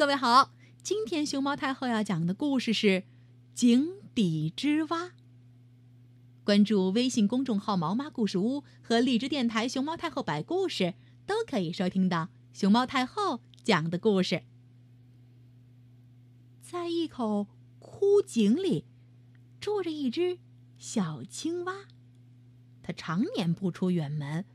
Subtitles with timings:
[0.00, 2.86] 各位好，今天熊猫太后要讲的故事是
[3.52, 5.08] 《井底之蛙》。
[6.42, 10.94] 关注微信公众号“毛妈故事屋”和荔枝电台“熊猫太后摆故事”，
[11.28, 14.44] 都可以收听到熊猫太后讲的故事。
[16.62, 17.48] 在一口
[17.78, 18.86] 枯井里，
[19.60, 20.38] 住着一只
[20.78, 21.74] 小青蛙，
[22.82, 24.46] 它常年不出远门，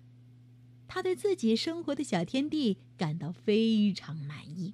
[0.88, 4.74] 它对自己生活的小天地感到非常满意。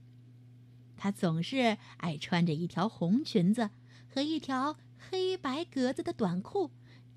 [1.01, 3.71] 她总是爱穿着一条红裙子
[4.07, 6.69] 和一条黑白格子的短裤，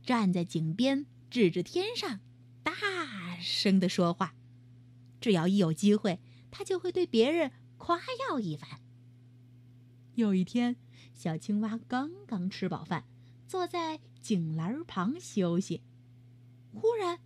[0.03, 2.21] 站在井边，指着天上，
[2.63, 2.73] 大
[3.43, 4.35] 声地说话。
[5.21, 6.19] 只要一有机会，
[6.51, 8.81] 她就会对别人夸耀一番。
[10.15, 10.77] 有一天，
[11.13, 13.05] 小青蛙刚刚吃饱饭，
[13.47, 15.83] 坐在井栏旁休息。
[16.73, 17.19] 忽然，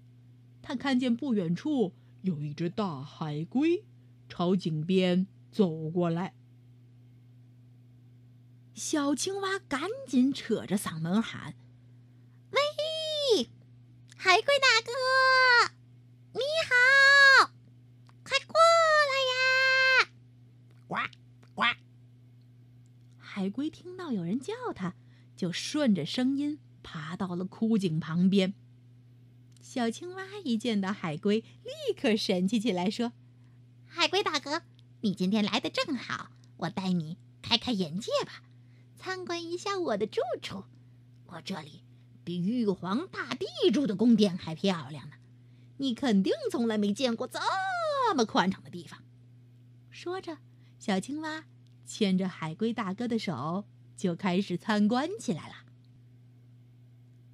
[0.61, 3.85] 他看见不远处有一只大海龟，
[4.29, 6.35] 朝井边走过来。
[8.79, 11.57] 小青蛙赶紧扯着嗓门喊
[12.53, 13.51] ：“喂，
[14.17, 14.93] 海龟大哥，
[16.33, 16.41] 你
[17.43, 17.51] 好，
[18.23, 18.55] 快过
[19.11, 20.11] 来呀！”
[20.87, 20.95] 呱
[21.57, 21.65] 呱。
[23.19, 24.95] 海龟听到有人叫它，
[25.37, 28.55] 就顺着声音爬到了枯井旁边。
[29.61, 33.13] 小青蛙一见到海龟，立刻神气起来，说
[33.87, 34.63] ：“海龟大哥，
[35.01, 38.43] 你今天来的正好，我带你开开眼界吧。”
[39.09, 40.65] 参观一下我的住处，
[41.29, 41.83] 我这里
[42.25, 45.17] 比玉皇大帝住的宫殿还漂亮呢。
[45.79, 47.41] 你肯定从来没见过这
[48.15, 49.03] 么宽敞的地方。
[49.89, 50.37] 说着，
[50.79, 51.45] 小青蛙
[51.87, 53.65] 牵着海龟大哥的手
[53.97, 55.55] 就开始参观起来了。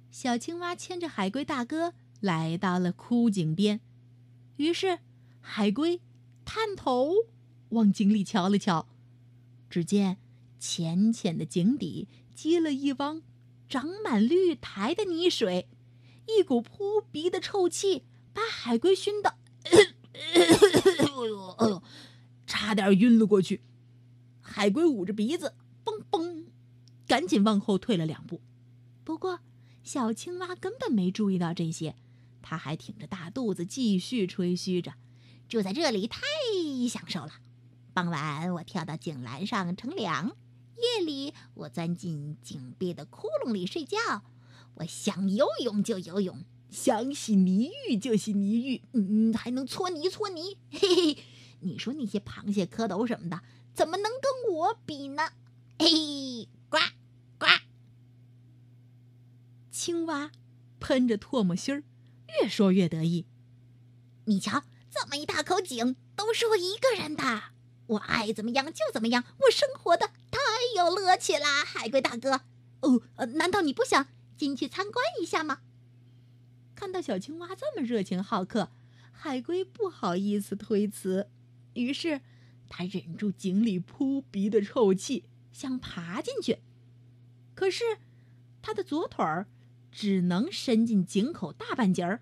[0.09, 3.81] 小青蛙牵着海龟大哥来到了枯井边，
[4.55, 4.99] 于是
[5.41, 5.99] 海龟
[6.45, 7.11] 探头
[7.71, 8.87] 往井里瞧了瞧，
[9.69, 10.19] 只见。
[10.67, 13.21] 浅浅的井底积了一汪
[13.69, 15.69] 长满绿苔的泥水，
[16.27, 18.03] 一股扑鼻的臭气
[18.33, 21.83] 把海龟熏得，哎呦哎呦，
[22.47, 23.61] 差点晕了过去。
[24.41, 25.53] 海龟捂着鼻子，
[25.85, 26.45] 嘣嘣，
[27.05, 28.41] 赶紧往后退了两步。
[29.03, 29.41] 不过，
[29.83, 31.95] 小青蛙根本没注意到这些，
[32.41, 34.95] 它还挺着大肚子继续吹嘘着
[35.47, 36.21] ：“住在这里太
[36.89, 37.33] 享受了。
[37.93, 40.35] 傍晚，我跳到井栏上乘凉。”
[40.77, 43.97] 夜里，我钻进井壁的窟窿里睡觉。
[44.75, 50.57] 我想游泳就游泳，想洗泥浴就洗泥浴，嗯，还能搓泥搓泥。
[50.69, 51.17] 嘿嘿，
[51.61, 53.41] 你说那些螃蟹、蝌蚪什么的，
[53.73, 55.29] 怎么能跟我比呢？
[55.79, 56.77] 嘿，呱
[57.37, 57.47] 呱！
[59.71, 60.31] 青蛙
[60.79, 61.83] 喷着唾沫星儿，
[62.41, 63.25] 越说越得意。
[64.25, 67.43] 你瞧，这么一大口井，都是我一个人的。
[67.87, 70.09] 我爱怎么样就怎么样，我生活的。
[70.75, 72.41] 有乐趣啦，海龟大哥！
[72.81, 73.01] 哦，
[73.35, 75.61] 难道你不想进去参观一下吗？
[76.75, 78.71] 看到小青蛙这么热情好客，
[79.11, 81.29] 海龟不好意思推辞，
[81.73, 82.21] 于是
[82.67, 86.59] 他忍住井里扑鼻的臭气，想爬进去。
[87.53, 87.83] 可是
[88.61, 89.47] 他的左腿儿
[89.91, 92.21] 只能伸进井口大半截儿，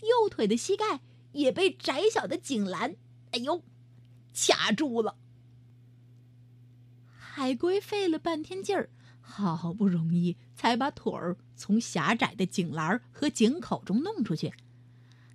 [0.00, 1.00] 右腿的膝盖
[1.32, 2.96] 也被窄小的井栏，
[3.30, 3.62] 哎呦，
[4.34, 5.16] 卡住了。
[7.34, 8.90] 海龟费了半天劲儿，
[9.22, 14.52] 好不容易才把腿儿从狭窄的井栏和井口中弄出去。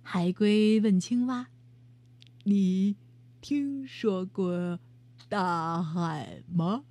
[0.00, 1.48] 海龟问青蛙
[2.46, 2.94] ：“你
[3.40, 4.78] 听说过
[5.28, 6.84] 大海吗？”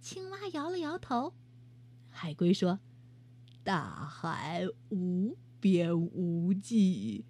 [0.00, 1.34] 青蛙摇了摇头。
[2.08, 2.78] 海龟说
[3.64, 7.24] ：“大海无边无际，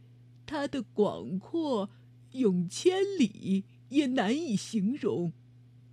[0.45, 1.89] 它的广阔
[2.33, 5.33] 用千里也难以形容。”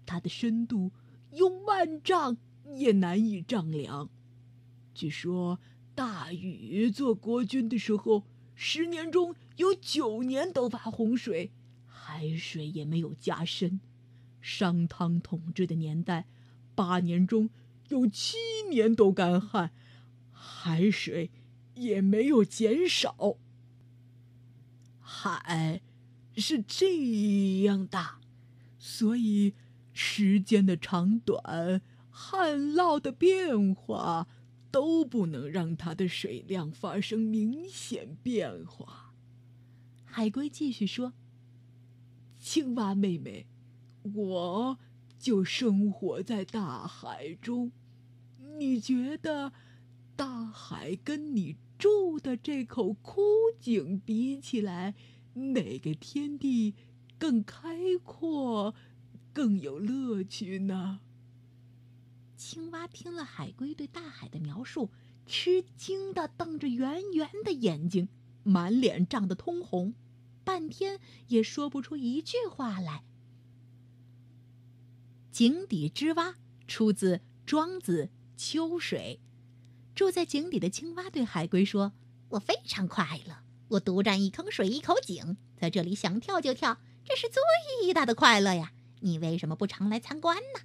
[0.07, 0.91] 它的深度
[1.33, 2.37] 用万丈
[2.75, 4.09] 也难以丈量。
[4.95, 5.59] 据说
[5.93, 8.23] 大禹做国君的时候，
[8.55, 11.51] 十年中有九年都发洪水，
[11.85, 13.79] 海水也没有加深；
[14.41, 16.25] 商汤统治的年代，
[16.73, 17.49] 八年中
[17.89, 18.37] 有七
[18.69, 19.71] 年都干旱，
[20.31, 21.29] 海水
[21.75, 23.37] 也没有减少。
[25.01, 25.81] 海
[26.35, 28.19] 是这样大，
[28.79, 29.53] 所以。
[29.99, 34.27] 时间的长短、旱涝的变化，
[34.69, 39.15] 都不能让它的水量发生明显变化。
[40.05, 41.13] 海龟继续说
[42.37, 43.47] ：“青蛙妹妹，
[44.13, 44.77] 我
[45.17, 47.71] 就生活在大海中。
[48.59, 49.51] 你觉得，
[50.15, 53.19] 大海跟你住的这口枯
[53.59, 54.93] 井比起来，
[55.33, 56.75] 哪个天地
[57.17, 58.75] 更开阔？”
[59.37, 60.99] 更有乐趣呢。
[62.35, 64.89] 青蛙听了海龟对大海的描述，
[65.27, 68.09] 吃惊的瞪着圆圆的眼睛，
[68.41, 69.93] 满脸涨得通红，
[70.43, 73.03] 半天也说不出一句话来。
[75.31, 76.37] 井底之蛙
[76.67, 78.05] 出自《庄子·
[78.35, 79.19] 秋水》。
[79.93, 81.93] 住在井底的青蛙对海龟说
[82.29, 88.73] ：“我非常快乐，我独占一坑水一口井，在这里想跳就跳，这是最大的快乐呀！
[89.01, 90.61] 你为什么不常来参观呢？”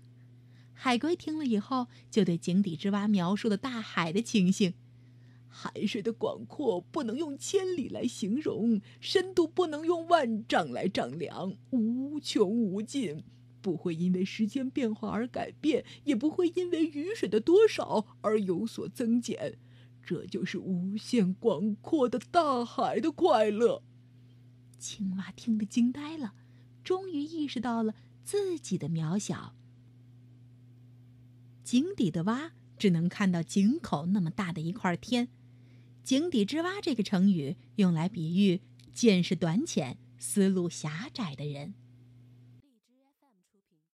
[0.74, 4.74] 海龟听了以后，就对井底之蛙描述了大海的情形：
[5.46, 13.22] 海水的广阔不能用千里来形容，深度不能用万丈来丈量，无穷无尽。
[13.60, 19.56] 不会因为时间变化而改变，也不会因为雨水的多少而有所增减。
[20.02, 23.84] 这就是无限广阔的大海的快乐。
[24.80, 26.32] 青蛙听得惊呆了，
[26.82, 27.94] 终于意识到了
[28.24, 29.54] 自己的渺小。
[31.64, 35.28] 井底的蛙只能看到井口那么大的一块天。
[36.02, 38.60] 井底之蛙这个成语用来比喻
[38.92, 41.74] 见识短浅、思路狭窄的人。